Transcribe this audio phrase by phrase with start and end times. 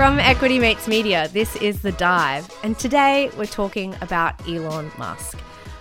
[0.00, 5.38] From Equity Mates Media, this is The Dive, and today we're talking about Elon Musk.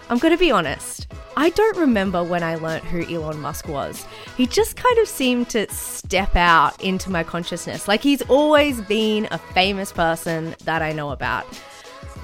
[0.09, 4.05] I'm going to be honest, I don't remember when I learnt who Elon Musk was.
[4.36, 7.88] He just kind of seemed to step out into my consciousness.
[7.88, 11.45] Like he's always been a famous person that I know about.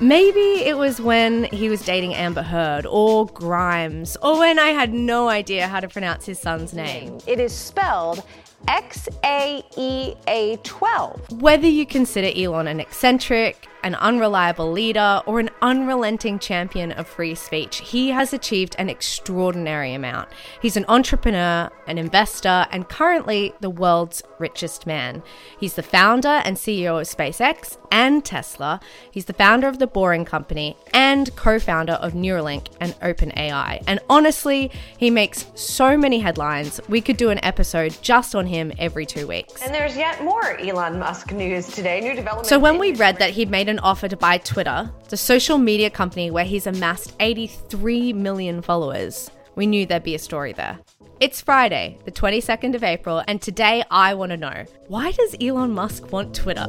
[0.02, 4.94] Maybe it was when he was dating Amber Heard or Grimes, or when I had
[4.94, 7.20] no idea how to pronounce his son's name.
[7.26, 8.22] It is spelled
[8.68, 11.42] X A E A 12.
[11.42, 17.36] Whether you consider Elon an eccentric, an unreliable leader, or an unrelenting champion of free
[17.36, 20.28] speech, he has achieved an extraordinary amount.
[20.60, 25.22] He's an entrepreneur, an investor, and currently the world's richest man.
[25.60, 28.80] He's the founder and CEO of SpaceX and Tesla.
[29.12, 33.84] He's the founder of the Boring Company and co founder of Neuralink and OpenAI.
[33.88, 36.82] And honestly, he makes so many headlines.
[36.90, 39.62] We could do an episode just on him every two weeks.
[39.62, 42.02] And there's yet more Elon Musk news today.
[42.02, 42.48] New development.
[42.48, 45.90] So when we read that he'd made an offer to buy Twitter, the social media
[45.90, 50.80] company where he's amassed 83 million followers, we knew there'd be a story there.
[51.20, 55.72] It's Friday, the 22nd of April, and today I want to know why does Elon
[55.72, 56.68] Musk want Twitter?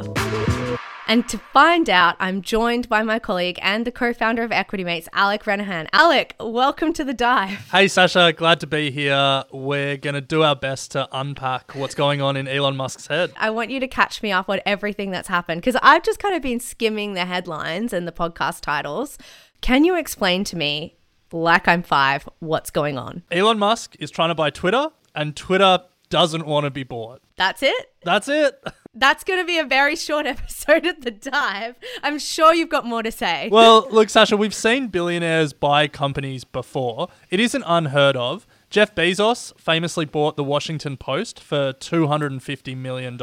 [1.09, 4.83] And to find out, I'm joined by my colleague and the co founder of Equity
[4.83, 5.87] Mates, Alec Renehan.
[5.93, 7.71] Alec, welcome to the dive.
[7.71, 9.45] Hey, Sascha, glad to be here.
[9.53, 13.33] We're going to do our best to unpack what's going on in Elon Musk's head.
[13.37, 16.35] I want you to catch me up on everything that's happened because I've just kind
[16.35, 19.17] of been skimming the headlines and the podcast titles.
[19.61, 20.97] Can you explain to me,
[21.31, 23.23] like I'm five, what's going on?
[23.31, 27.23] Elon Musk is trying to buy Twitter, and Twitter doesn't want to be bought.
[27.37, 27.93] That's it?
[28.03, 28.61] That's it.
[28.99, 31.77] That's going to be a very short episode of The Dive.
[32.03, 33.49] I'm sure you've got more to say.
[33.53, 37.09] Well, look, Sascha, we've seen billionaires buy companies before.
[37.31, 38.47] It isn't unheard of.
[38.71, 43.19] Jeff Bezos famously bought the Washington Post for $250 million.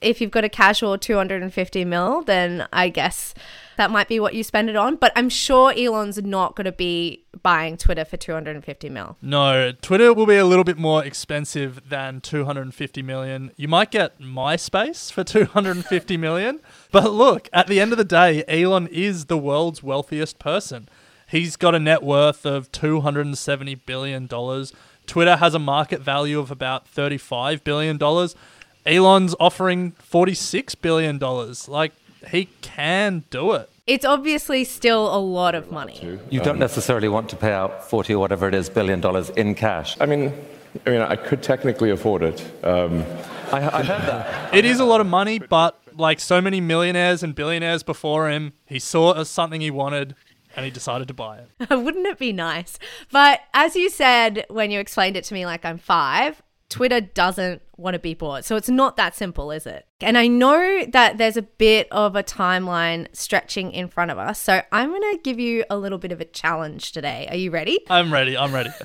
[0.00, 3.32] if you've got a casual 250 mil, then I guess
[3.76, 4.96] that might be what you spend it on.
[4.96, 9.16] But I'm sure Elon's not going to be buying Twitter for 250 mil.
[9.22, 13.50] No, Twitter will be a little bit more expensive than 250 million.
[13.56, 16.60] You might get MySpace for 250 million.
[16.90, 20.88] But look, at the end of the day, Elon is the world's wealthiest person.
[21.28, 24.72] He's got a net worth of 270 billion dollars.
[25.06, 28.36] Twitter has a market value of about 35 billion dollars.
[28.84, 31.68] Elon's offering 46 billion dollars.
[31.68, 31.92] Like
[32.30, 33.68] he can do it.
[33.86, 36.18] It's obviously still a lot of money.
[36.30, 39.54] You don't necessarily want to pay out 40 or whatever it is billion dollars in
[39.54, 39.96] cash.
[40.00, 40.32] I mean,
[40.86, 42.40] I mean, I could technically afford it.
[42.64, 43.04] Um,
[43.52, 44.54] I, I heard that.
[44.54, 48.52] It is a lot of money, but like so many millionaires and billionaires before him,
[48.66, 50.14] he saw it as something he wanted
[50.54, 51.70] and he decided to buy it.
[51.70, 52.78] Wouldn't it be nice?
[53.10, 57.60] But as you said when you explained it to me, like I'm five, Twitter doesn't
[57.76, 58.46] want to be bought.
[58.46, 59.86] So it's not that simple, is it?
[60.00, 64.40] And I know that there's a bit of a timeline stretching in front of us.
[64.40, 67.26] So I'm going to give you a little bit of a challenge today.
[67.28, 67.80] Are you ready?
[67.90, 68.36] I'm ready.
[68.36, 68.70] I'm ready.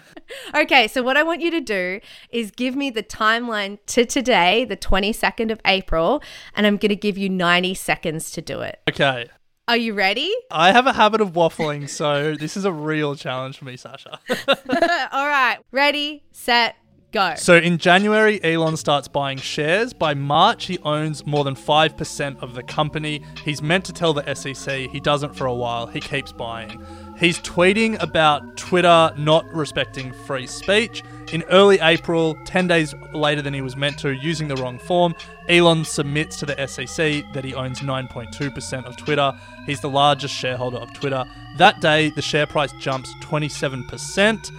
[0.54, 4.66] Okay, so what I want you to do is give me the timeline to today,
[4.66, 6.22] the 22nd of April,
[6.54, 8.82] and I'm going to give you 90 seconds to do it.
[8.90, 9.30] Okay.
[9.70, 10.34] Are you ready?
[10.52, 14.18] I have a habit of waffling, so this is a real challenge for me, Sascha.
[15.14, 16.76] All right, ready, set,
[17.12, 17.36] go.
[17.36, 19.94] So in January, Elon starts buying shares.
[19.94, 23.24] By March, he owns more than 5% of the company.
[23.44, 24.90] He's meant to tell the SEC.
[24.90, 25.88] He doesn't for a while.
[25.88, 26.84] He keeps buying.
[27.20, 31.04] He's tweeting about Twitter not respecting free speech.
[31.34, 35.14] In early April, 10 days later than he was meant to, using the wrong form,
[35.50, 39.34] Elon submits to the SEC that he owns 9.2% of Twitter.
[39.66, 41.26] He's the largest shareholder of Twitter.
[41.58, 44.52] That day, the share price jumps 27%.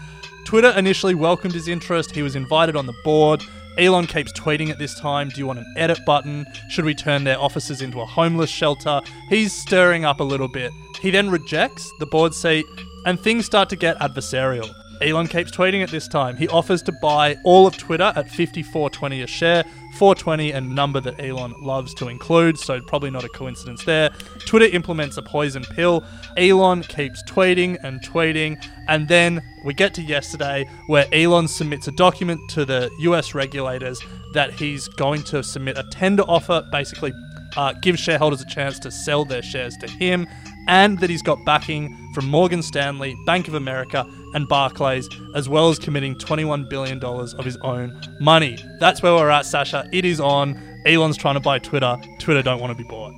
[0.48, 2.14] Twitter initially welcomed his interest.
[2.14, 3.42] He was invited on the board.
[3.76, 6.46] Elon keeps tweeting at this time Do you want an edit button?
[6.70, 9.02] Should we turn their offices into a homeless shelter?
[9.28, 10.72] He's stirring up a little bit.
[11.02, 12.64] He then rejects the board seat,
[13.04, 14.72] and things start to get adversarial.
[15.02, 16.36] Elon keeps tweeting at this time.
[16.36, 19.64] He offers to buy all of Twitter at 54.20 a share,
[19.96, 24.10] 420 a number that Elon loves to include, so probably not a coincidence there.
[24.46, 26.04] Twitter implements a poison pill.
[26.36, 31.92] Elon keeps tweeting and tweeting, and then we get to yesterday where Elon submits a
[31.92, 34.00] document to the US regulators
[34.34, 37.12] that he's going to submit a tender offer, basically
[37.56, 40.26] uh, give shareholders a chance to sell their shares to him,
[40.68, 45.68] and that he's got backing from Morgan Stanley, Bank of America, and Barclays, as well
[45.68, 48.58] as committing $21 billion of his own money.
[48.80, 49.88] That's where we're at, Sascha.
[49.92, 50.56] It is on.
[50.86, 51.96] Elon's trying to buy Twitter.
[52.18, 53.12] Twitter don't want to be bought.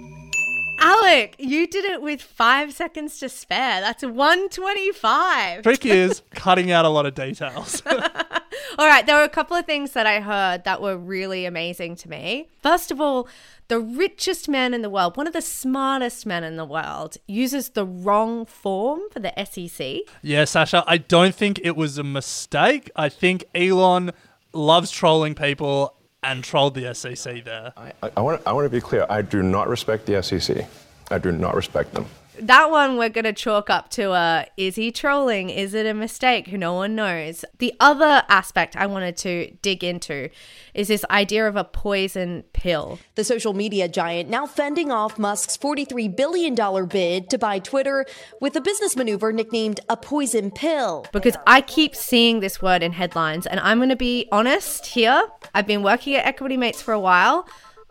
[1.11, 3.81] Alec, you did it with five seconds to spare.
[3.81, 5.63] That's 125.
[5.65, 7.83] Trick is cutting out a lot of details.
[8.79, 11.97] All right, there were a couple of things that I heard that were really amazing
[11.97, 12.49] to me.
[12.63, 13.27] First of all,
[13.67, 17.71] the richest man in the world, one of the smartest men in the world, uses
[17.71, 20.03] the wrong form for the SEC.
[20.23, 22.89] yeah, Sascha, I don't think it was a mistake.
[22.95, 24.13] I think Elon
[24.53, 27.73] loves trolling people and trolled the SEC there.
[27.77, 29.07] I, I, want, I want to be clear.
[29.11, 30.69] I do not respect the SEC.
[31.11, 32.07] I do not respect them.
[32.39, 35.51] That one we're going to chalk up to a is he trolling?
[35.51, 36.51] Is it a mistake?
[36.51, 37.45] No one knows.
[37.59, 40.31] The other aspect I wanted to dig into
[40.73, 42.99] is this idea of a poison pill.
[43.15, 46.55] The social media giant now fending off Musk's $43 billion
[46.87, 48.07] bid to buy Twitter
[48.41, 51.05] with a business maneuver nicknamed a poison pill.
[51.13, 55.25] because I keep seeing this word in headlines, and I'm going to be honest here.
[55.55, 57.47] I've been working at Equity Mates for a while.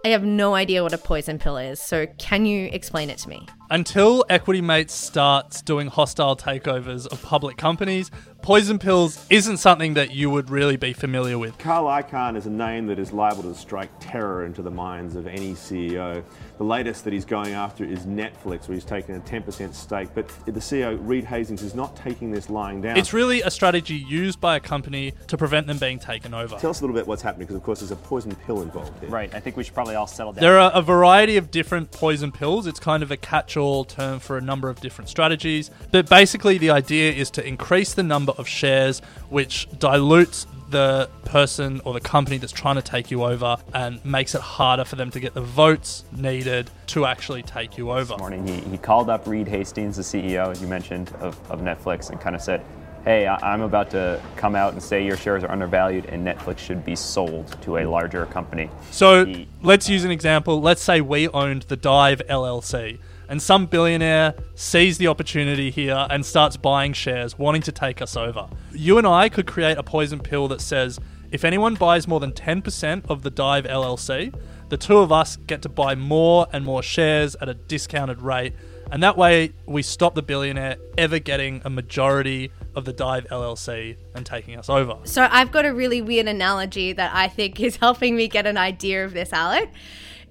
[0.06, 3.30] I have no idea what a poison pill is, so can you explain it to
[3.30, 3.46] me?
[3.70, 8.10] Until Equity Mates starts doing hostile takeovers of public companies,
[8.42, 11.58] poison pills isn't something that you would really be familiar with.
[11.58, 15.28] Carl Icahn is a name that is liable to strike terror into the minds of
[15.28, 16.24] any CEO.
[16.58, 20.10] The latest that he's going after is Netflix, where he's taken a 10% stake.
[20.14, 22.98] But the CEO, Reed Hastings, is not taking this lying down.
[22.98, 26.58] It's really a strategy used by a company to prevent them being taken over.
[26.58, 29.00] Tell us a little bit what's happening, because of course there's a poison pill involved
[29.00, 29.10] here.
[29.10, 29.34] Right.
[29.34, 30.42] I think we should probably all settle down.
[30.42, 32.68] There are a variety of different poison pills.
[32.68, 35.72] It's kind of a catch all term for a number of different strategies.
[35.92, 41.82] But basically, the idea is to increase the number of shares, which dilutes the person
[41.84, 45.10] or the company that's trying to take you over and makes it harder for them
[45.10, 48.14] to get the votes needed to actually take you over.
[48.14, 51.62] This morning, he, he called up Reed Hastings, the CEO, as you mentioned, of, of
[51.62, 52.64] Netflix, and kind of said,
[53.04, 56.60] Hey, I- I'm about to come out and say your shares are undervalued and Netflix
[56.60, 58.70] should be sold to a larger company.
[58.92, 60.62] So He- let's use an example.
[60.62, 63.00] Let's say we owned the Dive LLC,
[63.30, 68.18] and some billionaire sees the opportunity here and starts buying shares, wanting to take us
[68.18, 68.50] over.
[68.74, 71.00] You and I could create a poison pill that says
[71.32, 74.34] if anyone buys more than 10% of the Dive LLC,
[74.70, 78.54] the two of us get to buy more and more shares at a discounted rate.
[78.92, 83.98] And that way, we stop the billionaire ever getting a majority of the Dive LLC
[84.16, 84.98] and taking us over.
[85.04, 88.58] So I've got a really weird analogy that I think is helping me get an
[88.58, 89.70] idea of this, Alec.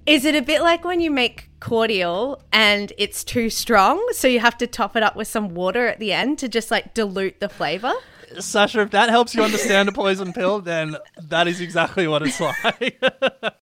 [0.09, 4.39] Is it a bit like when you make cordial and it's too strong, so you
[4.39, 7.39] have to top it up with some water at the end to just like dilute
[7.39, 7.93] the flavor?
[8.33, 12.39] Sascha, if that helps you understand a poison pill, then that is exactly what it's
[12.39, 12.99] like.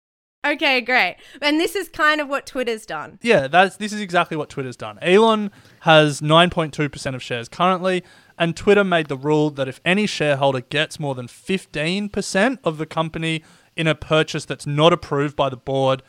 [0.47, 1.17] Okay, great.
[1.43, 3.19] And this is kind of what Twitter's done.
[3.21, 4.97] yeah, that's this is exactly what Twitter's done.
[5.03, 5.51] Elon
[5.81, 8.05] has 9.2% of shares currently,
[8.39, 12.87] and Twitter made the rule that if any shareholder gets more than 15% of the
[12.87, 13.43] company
[13.75, 16.05] in a purchase that's not approved by the board,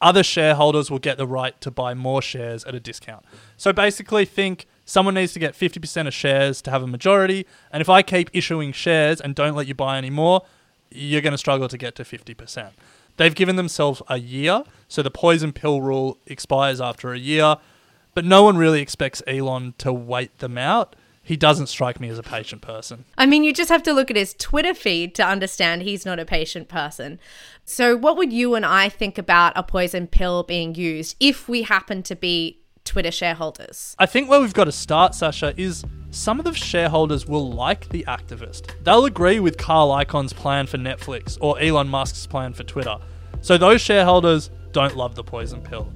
[0.00, 3.24] other shareholders will get the right to buy more shares at a discount.
[3.56, 7.80] So basically, think someone needs to get 50% of shares to have a majority, and
[7.80, 10.42] if I keep issuing shares and don't let you buy any more,
[10.90, 12.70] you're going to struggle to get to 50%.
[13.16, 17.56] They've given themselves a year, so the poison pill rule expires after a year,
[18.14, 20.94] but no one really expects Elon to wait them out.
[21.28, 23.04] He doesn't strike me as a patient person.
[23.18, 26.18] I mean, you just have to look at his Twitter feed to understand he's not
[26.18, 27.20] a patient person.
[27.66, 31.64] So, what would you and I think about a poison pill being used if we
[31.64, 33.94] happen to be Twitter shareholders?
[33.98, 37.90] I think where we've got to start, Sascha, is some of the shareholders will like
[37.90, 38.82] the activist.
[38.82, 42.96] They'll agree with Carl Icahn's plan for Netflix or Elon Musk's plan for Twitter.
[43.42, 45.92] So those shareholders don't love the poison pill.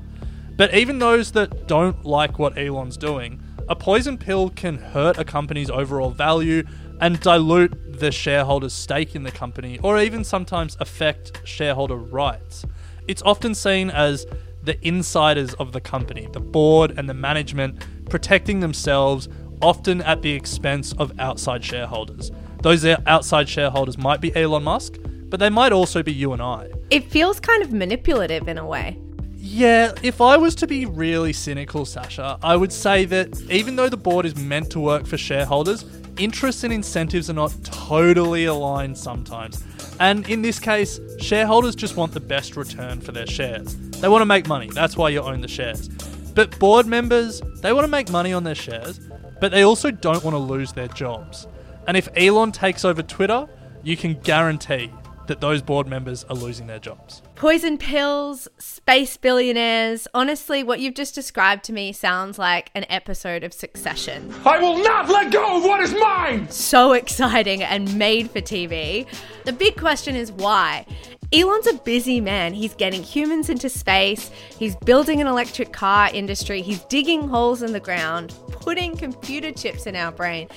[0.57, 5.25] But even those that don't like what Elon's doing, a poison pill can hurt a
[5.25, 6.65] company's overall value
[7.01, 12.65] and dilute the shareholders' stake in the company, or even sometimes affect shareholder rights.
[13.09, 14.27] It's often seen as
[14.63, 19.29] the insiders of the company, the board and the management, protecting themselves,
[19.61, 22.31] often at the expense of outside shareholders.
[22.63, 26.69] Those outside shareholders might be Elon Musk, but they might also be you and I.
[26.91, 28.99] It feels kind of manipulative in a way.
[29.45, 33.89] Yeah, if I was to be really cynical, Sascha, I would say that even though
[33.89, 35.85] the board is meant to work for shareholders,
[36.17, 39.65] interests and incentives are not totally aligned sometimes.
[39.99, 43.75] And in this case, shareholders just want the best return for their shares.
[44.01, 45.89] They want to make money, that's why you own the shares.
[45.89, 49.01] But board members, they want to make money on their shares,
[49.41, 51.49] but they also don't want to lose their jobs.
[51.89, 53.49] And if Elon takes over Twitter,
[53.83, 54.93] you can guarantee
[55.27, 57.23] that those board members are losing their jobs.
[57.35, 60.09] Poison pills, space billionaires.
[60.15, 64.35] Honestly, what you've just described to me sounds like an episode of Succession.
[64.45, 66.49] I will not let go of what is mine!
[66.51, 69.07] So exciting and made for TV.
[69.45, 70.87] The big question is why?
[71.33, 72.53] Elon's a busy man.
[72.53, 77.73] He's getting humans into space, he's building an electric car industry, he's digging holes in
[77.73, 80.49] the ground, putting computer chips in our brain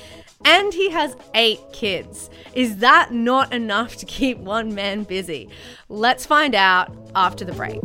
[0.45, 2.29] and he has eight kids.
[2.53, 5.49] Is that not enough to keep one man busy?
[5.89, 7.81] Let's find out after the break.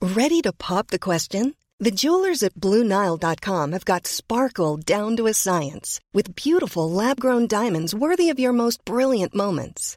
[0.00, 1.54] Ready to pop the question?
[1.80, 7.46] The jewelers at Bluenile.com have got sparkle down to a science with beautiful lab grown
[7.46, 9.96] diamonds worthy of your most brilliant moments.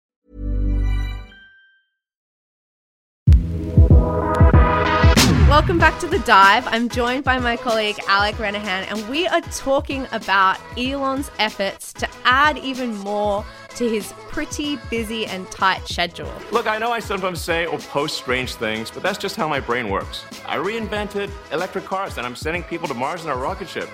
[5.71, 6.67] Welcome back to The Dive.
[6.67, 12.09] I'm joined by my colleague Alec Renehan, and we are talking about Elon's efforts to
[12.25, 16.31] add even more to his pretty busy and tight schedule.
[16.51, 19.59] Look, I know I sometimes say or post strange things, but that's just how my
[19.59, 20.23] brain works.
[20.45, 23.89] I reinvented electric cars and I'm sending people to Mars in a rocket ship.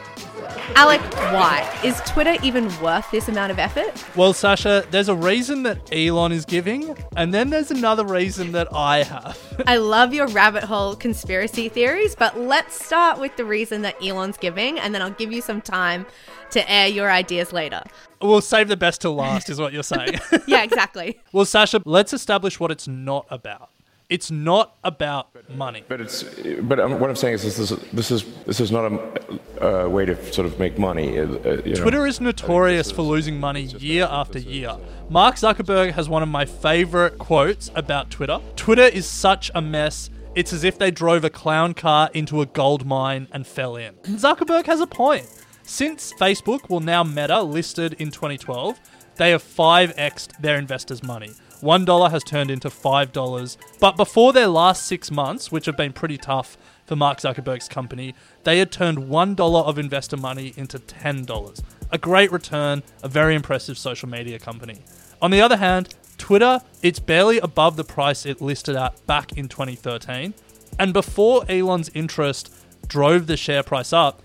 [0.75, 1.79] Alec, why?
[1.83, 4.03] Is Twitter even worth this amount of effort?
[4.15, 8.67] Well, Sascha, there's a reason that Elon is giving, and then there's another reason that
[8.73, 9.39] I have.
[9.65, 14.37] I love your rabbit hole conspiracy theories, but let's start with the reason that Elon's
[14.37, 16.05] giving, and then I'll give you some time
[16.51, 17.81] to air your ideas later.
[18.21, 20.19] We'll save the best till last, is what you're saying.
[20.47, 21.19] yeah, exactly.
[21.31, 23.69] well, Sascha, let's establish what it's not about.
[24.09, 25.83] It's not about money.
[25.85, 26.23] But it's.
[26.61, 29.89] But um, what I'm saying is this is this is this is not a uh,
[29.89, 31.19] way to sort of make money.
[31.19, 31.81] Uh, uh you know?
[31.81, 34.77] Twitter is notorious for losing money year after year.
[35.09, 38.39] Mark Zuckerberg has one of my favorite quotes about Twitter.
[38.55, 40.09] Twitter is such a mess.
[40.35, 43.95] It's as if they drove a clown car into a gold mine and fell in.
[44.03, 45.27] Zuckerberg has a point.
[45.63, 48.79] Since Facebook, well now Meta, listed in 2012,
[49.17, 51.31] they have 5xed their investors' money.
[51.61, 53.57] $1 has turned into $5.
[53.79, 58.13] But before their last six months, which have been pretty tough for Mark Zuckerberg's company,
[58.43, 61.63] they had turned $1 of investor money into $10.
[61.91, 64.81] A great return, a very impressive social media company.
[65.21, 69.47] On the other hand, Twitter, it's barely above the price it listed at back in
[69.47, 70.33] 2013.
[70.79, 72.53] And before Elon's interest
[72.87, 74.21] drove the share price up,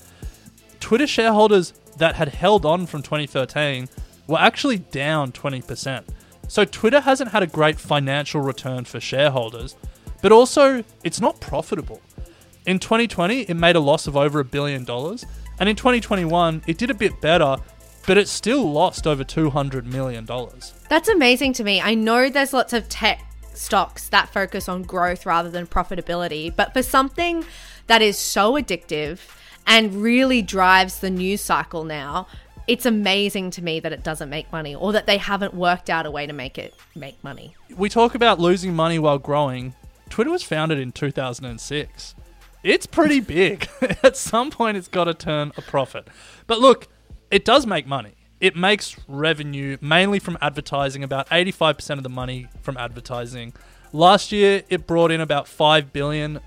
[0.81, 3.89] Twitter shareholders that had held on from 2013
[4.27, 6.05] were actually down 20%.
[6.49, 9.77] So Twitter hasn't had a great financial return for shareholders,
[10.21, 12.01] but also it's not profitable.
[12.67, 15.25] In 2020, it made a loss of over a billion dollars,
[15.59, 17.57] and in 2021, it did a bit better,
[18.07, 20.27] but it still lost over $200 million.
[20.89, 21.81] That's amazing to me.
[21.81, 23.21] I know there's lots of tech
[23.55, 27.45] stocks that focus on growth rather than profitability, but for something
[27.87, 29.19] that is so addictive,
[29.67, 32.27] and really drives the news cycle now,
[32.67, 36.07] it's amazing to me that it doesn't make money or that they haven't worked out
[36.07, 37.55] a way to make it make money.
[37.75, 39.75] We talk about losing money while growing.
[40.11, 42.15] Twitter was founded in 2006.
[42.63, 43.69] It's pretty big.
[44.03, 46.09] At some point, it's got to turn a profit.
[46.47, 46.89] But look,
[47.31, 48.15] it does make money.
[48.41, 53.53] It makes revenue mainly from advertising, about 85% of the money from advertising.
[53.93, 56.41] Last year, it brought in about $5 billion,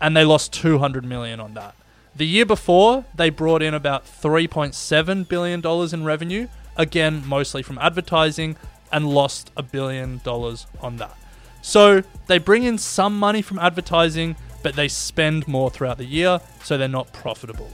[0.00, 1.74] and they lost 200 million on that.
[2.16, 8.56] The year before, they brought in about $3.7 billion in revenue, again, mostly from advertising,
[8.90, 11.14] and lost a billion dollars on that.
[11.60, 16.40] So they bring in some money from advertising, but they spend more throughout the year,
[16.64, 17.70] so they're not profitable.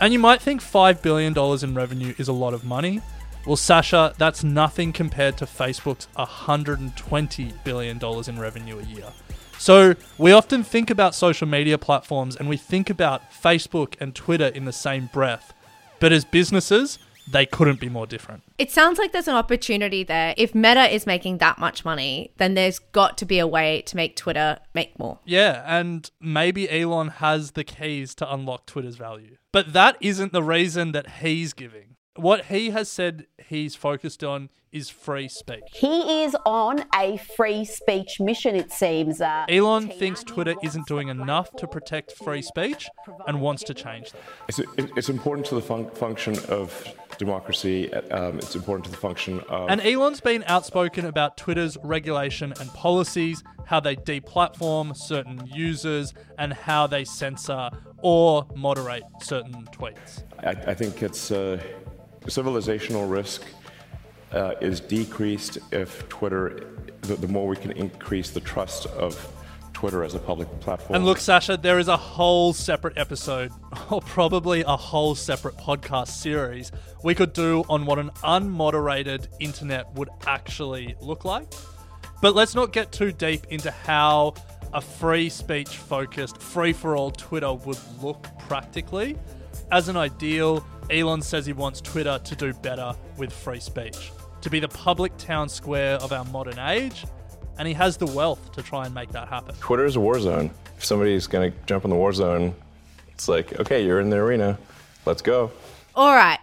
[0.00, 3.02] And you might think $5 billion in revenue is a lot of money.
[3.44, 9.12] Well, Sascha, that's nothing compared to Facebook's $120 billion in revenue a year.
[9.58, 14.48] So we often think about social media platforms and we think about Facebook and Twitter
[14.48, 15.52] in the same breath.
[16.00, 16.98] But as businesses,
[17.30, 18.42] they couldn't be more different.
[18.58, 20.34] It sounds like there's an opportunity there.
[20.36, 23.96] If Meta is making that much money, then there's got to be a way to
[23.96, 25.18] make Twitter make more.
[25.24, 29.36] Yeah, and maybe Elon has the keys to unlock Twitter's value.
[29.52, 31.96] But that isn't the reason that he's giving.
[32.16, 35.62] What he has said he's focused on is free speech.
[35.72, 39.20] He is on a free speech mission, it seems.
[39.20, 42.88] Uh, Elon thinks Twitter isn't doing enough to protect free speech
[43.26, 44.22] and wants to change that.
[44.48, 44.60] It's,
[44.96, 47.92] it's important to the fun- function of democracy.
[47.94, 49.68] Um, it's important to the function of.
[49.70, 56.52] And Elon's been outspoken about Twitter's regulation and policies, how they deplatform certain users, and
[56.52, 57.70] how they censor
[58.02, 60.24] or moderate certain tweets.
[60.40, 61.62] I, I think it's uh,
[62.26, 63.42] civilizational risk
[64.32, 66.66] uh, is decreased if Twitter,
[67.02, 69.30] the, the more we can increase the trust of
[69.72, 70.96] Twitter as a public platform.
[70.96, 73.52] And look, Sascha, there is a whole separate episode,
[73.90, 79.92] or probably a whole separate podcast series we could do on what an unmoderated internet
[79.94, 81.52] would actually look like.
[82.22, 84.34] But let's not get too deep into how
[84.72, 89.16] a free speech focused, free for all Twitter would look practically.
[89.70, 94.12] As an ideal, Elon says he wants Twitter to do better with free speech,
[94.42, 97.04] to be the public town square of our modern age,
[97.58, 99.54] and he has the wealth to try and make that happen.
[99.56, 100.50] Twitter is a war zone.
[100.76, 102.54] If somebody's going to jump in the war zone,
[103.12, 104.58] it's like, okay, you're in the arena.
[105.06, 105.50] Let's go.
[105.94, 106.40] All right.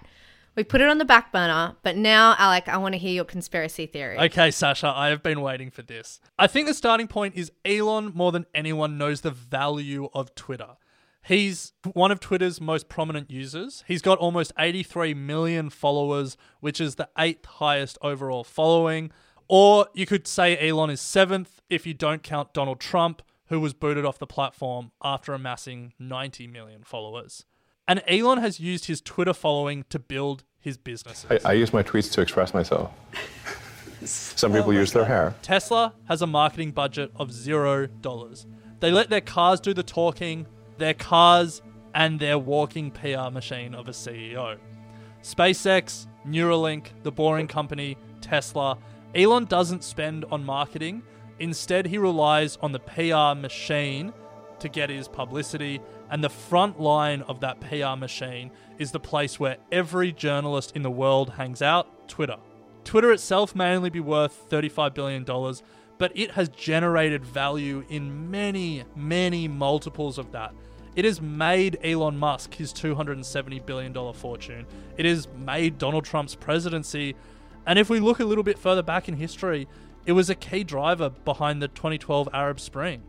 [0.56, 3.24] We put it on the back burner, but now, Alec, I want to hear your
[3.24, 4.18] conspiracy theory.
[4.18, 6.20] Okay, Sascha, I have been waiting for this.
[6.38, 10.76] I think the starting point is Elon, more than anyone, knows the value of Twitter.
[11.24, 13.84] He's one of Twitter's most prominent users.
[13.88, 19.12] He's got almost 83 million followers, which is the eighth highest overall following.
[19.48, 23.74] Or you could say Elon is seventh if you don't count Donald Trump, who was
[23.74, 27.46] booted off the platform after amassing 90 million followers.
[27.88, 31.26] And Elon has used his Twitter following to build his businesses.
[31.30, 32.92] I, I use my tweets to express myself.
[34.06, 35.36] Some people oh use their hair.
[35.42, 38.48] Tesla has a marketing budget of zero dollars.
[38.80, 40.48] They let their cars do the talking,
[40.82, 41.62] their cars,
[41.94, 44.58] and their walking PR machine of a CEO.
[45.22, 48.78] SpaceX, Neuralink, the Boring Company, Tesla,
[49.14, 51.04] Elon doesn't spend on marketing.
[51.40, 54.14] Instead, he relies on the PR machine
[54.60, 59.40] to get his publicity, and the front line of that PR machine is the place
[59.40, 62.38] where every journalist in the world hangs out Twitter.
[62.84, 65.24] Twitter itself may only be worth $35 billion,
[65.98, 70.54] but it has generated value in many, many multiples of that.
[70.96, 74.66] It has made Elon Musk his $270 billion fortune.
[74.98, 77.16] It has made Donald Trump's presidency.
[77.66, 79.68] And if we look a little bit further back in history,
[80.06, 83.04] it was a key driver behind the 2012 Arab Spring.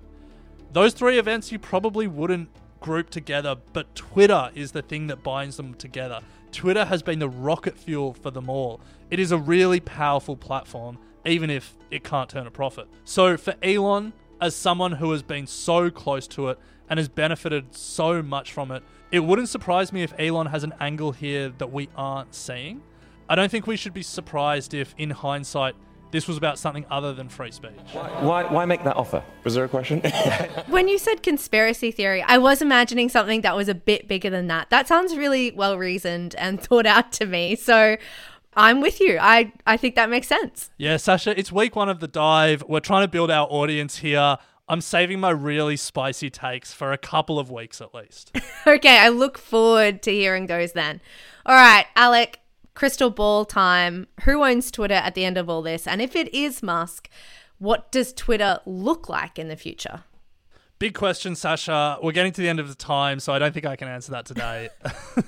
[0.73, 2.49] Those three events you probably wouldn't
[2.81, 6.21] group together, but Twitter is the thing that binds them together.
[6.53, 8.81] Twitter has been the rocket fuel for them all.
[9.11, 12.89] It is a really powerful platform, even if it can't turn a profit.
[13.05, 17.75] So, for Elon, as someone who has been so close to it and has benefited
[17.75, 21.73] so much from it, it wouldn't surprise me if Elon has an angle here that
[21.73, 22.83] we aren't seeing.
[23.29, 25.75] I don't think we should be surprised if, in hindsight,
[26.13, 27.73] this was about something other than free speech.
[27.93, 29.25] Why, why make that offer?
[29.45, 30.01] Was there a question?
[30.69, 34.47] when you said conspiracy theory, I was imagining something that was a bit bigger than
[34.49, 34.69] that.
[34.71, 37.57] That sounds really well reasoned and thought out to me.
[37.57, 37.97] So
[38.55, 39.19] I'm with you.
[39.19, 40.71] I, I think that makes sense.
[40.77, 42.63] Yeah, Sascha, it's week one of the dive.
[42.69, 44.37] We're trying to build our audience here.
[44.73, 48.35] I'm saving my really spicy takes for a couple of weeks at least.
[48.67, 51.03] okay, I look forward to hearing those then.
[51.45, 52.41] All right, Alec,
[52.73, 54.07] crystal ball time.
[54.23, 55.87] Who owns Twitter at the end of all this?
[55.87, 57.11] And if it is Musk,
[57.59, 60.05] what does Twitter look like in the future?
[60.79, 62.03] Big question, Sascha.
[62.03, 64.13] We're getting to the end of the time, so I don't think I can answer
[64.13, 64.71] that today.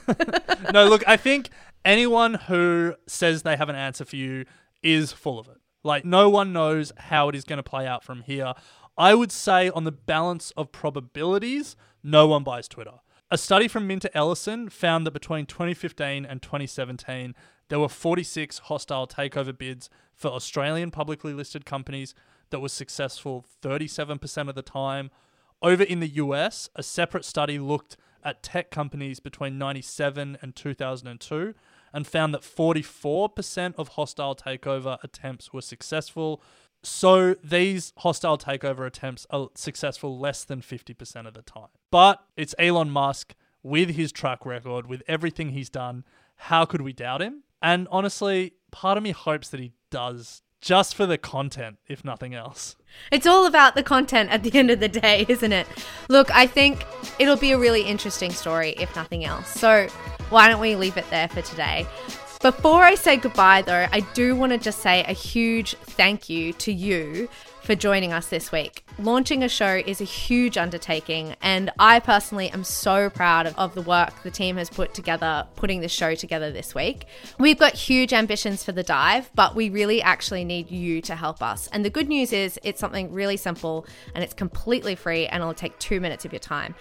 [0.73, 1.51] no, look, I think
[1.85, 4.47] anyone who says they have an answer for you
[4.83, 5.59] is full of it.
[5.83, 8.55] Like, no one knows how it is going to play out from here.
[8.97, 13.01] I would say, on the balance of probabilities, no one buys Twitter.
[13.31, 17.35] A study from Minter Ellison found that between 2015 and 2017,
[17.69, 22.15] there were 46 hostile takeover bids for Australian publicly listed companies
[22.51, 25.11] that was successful 37% of the time.
[25.61, 31.55] Over in the US, a separate study looked at tech companies between 97 and 2002
[31.93, 36.43] and found that 44% of hostile takeover attempts were successful.
[36.85, 41.69] So these hostile takeover attempts are successful less than 50% of the time.
[41.91, 46.05] But it's Elon Musk with his track record, with everything he's done.
[46.37, 47.45] How could we doubt him?
[47.63, 52.35] And honestly, part of me hopes that he does just for the content, if nothing
[52.35, 52.77] else.
[53.11, 55.67] It's all about the content at the end of the day, isn't it?
[56.09, 56.85] Look, I think
[57.19, 59.49] it'll be a really interesting story, if nothing else.
[59.49, 59.89] So,
[60.31, 61.87] why don't we leave it there for today?
[62.45, 66.53] Before I say goodbye, though, I do want to just say a huge thank you
[66.53, 67.31] to you
[67.63, 68.85] for joining us this week.
[68.99, 73.75] Launching a show is a huge undertaking, and I personally am so proud of, of
[73.75, 77.07] the work the team has put together putting this show together this week.
[77.39, 81.43] We've got huge ambitions for the dive, but we really actually need you to help
[81.43, 81.67] us.
[81.69, 85.55] And the good news is it's something really simple and it's completely free and it'll
[85.55, 86.75] take two minutes of your time.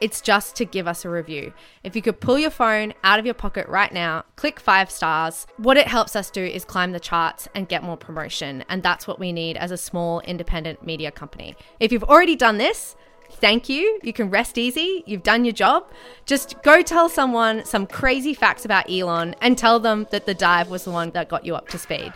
[0.00, 1.52] It's just to give us a review.
[1.84, 5.46] If you could pull your phone out of your pocket right now, click five stars.
[5.58, 8.64] What it helps us do is climb the charts and get more promotion.
[8.68, 11.54] And that's what we need as a small independent media company.
[11.80, 12.96] If you've already done this,
[13.30, 14.00] thank you.
[14.02, 15.04] You can rest easy.
[15.06, 15.90] You've done your job.
[16.24, 20.70] Just go tell someone some crazy facts about Elon and tell them that the dive
[20.70, 22.12] was the one that got you up to speed.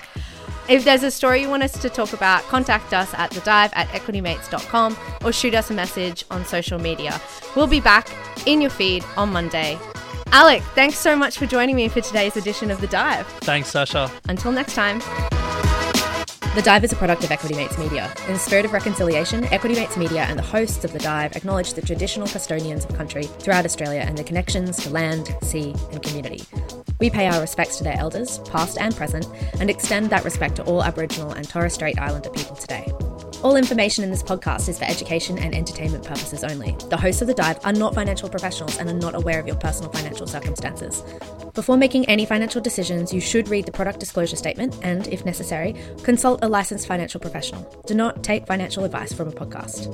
[0.66, 3.70] If there's a story you want us to talk about, contact us at the dive
[3.74, 7.20] at equitymates.com or shoot us a message on social media.
[7.54, 8.08] We'll be back
[8.46, 9.78] in your feed on Monday.
[10.32, 13.26] Alec, thanks so much for joining me for today's edition of The Dive.
[13.42, 14.10] Thanks, Sascha.
[14.28, 15.00] Until next time.
[16.54, 18.12] The Dive is a product of Equity Mates Media.
[18.26, 21.74] In the spirit of reconciliation, Equity Mates Media and the hosts of The Dive acknowledge
[21.74, 26.42] the traditional custodians of country throughout Australia and their connections to land, sea, and community.
[27.00, 29.26] We pay our respects to their elders, past and present,
[29.58, 32.92] and extend that respect to all Aboriginal and Torres Strait Islander people today.
[33.42, 36.74] All information in this podcast is for education and entertainment purposes only.
[36.88, 39.56] The hosts of The Dive are not financial professionals and are not aware of your
[39.56, 41.02] personal financial circumstances.
[41.52, 45.76] Before making any financial decisions, you should read the product disclosure statement and, if necessary,
[46.04, 47.62] consult a licensed financial professional.
[47.86, 49.90] Do not take financial advice from a podcast.